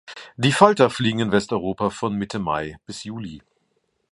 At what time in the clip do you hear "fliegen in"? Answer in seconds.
0.89-1.31